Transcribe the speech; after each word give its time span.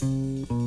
Música 0.00 0.57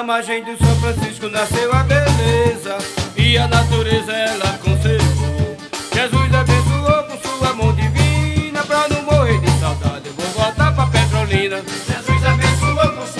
Na 0.00 0.06
margem 0.06 0.42
do 0.42 0.56
São 0.56 0.74
Francisco 0.76 1.28
nasceu 1.28 1.70
a 1.74 1.82
beleza 1.82 2.78
e 3.14 3.36
a 3.36 3.46
natureza 3.46 4.10
ela 4.10 4.58
conservou. 4.64 5.58
Jesus 5.92 6.34
abençoou 6.34 7.02
com 7.04 7.18
sua 7.28 7.52
mão 7.52 7.74
divina 7.74 8.64
pra 8.64 8.88
não 8.88 9.02
morrer 9.02 9.38
de 9.38 9.50
saudade. 9.60 10.06
Eu 10.06 10.14
vou 10.14 10.42
voltar 10.42 10.74
pra 10.74 10.86
Petrolina. 10.86 11.58
Jesus 11.58 12.24
abençoou 12.24 12.96
com 12.96 13.06
sua 13.08 13.19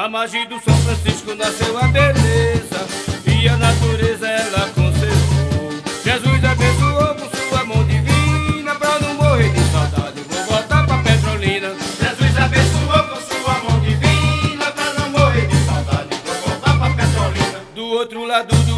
A 0.00 0.08
margem 0.08 0.48
do 0.48 0.58
São 0.60 0.74
Francisco 0.76 1.34
nasceu 1.34 1.76
a 1.76 1.86
beleza 1.88 2.86
e 3.26 3.46
a 3.46 3.54
natureza 3.58 4.26
ela 4.26 4.66
conservou. 4.70 5.72
Jesus 6.02 6.42
abençoou 6.42 7.14
com 7.16 7.36
sua 7.36 7.64
mão 7.66 7.84
divina 7.84 8.74
pra 8.76 8.98
não 8.98 9.12
morrer 9.12 9.50
de 9.50 9.60
saudade. 9.70 10.22
Vou 10.22 10.44
voltar 10.56 10.86
pra 10.86 11.02
Petrolina. 11.02 11.74
Jesus 12.00 12.38
abençoou 12.38 13.08
com 13.10 13.20
sua 13.20 13.58
mão 13.62 13.78
divina 13.80 14.72
pra 14.72 14.94
não 14.94 15.10
morrer 15.10 15.46
de 15.46 15.56
saudade. 15.66 16.08
Vou 16.24 16.48
voltar 16.48 16.78
pra 16.78 16.90
Petrolina. 16.94 17.60
Do 17.74 17.84
outro 17.84 18.24
lado 18.24 18.56
do 18.56 18.69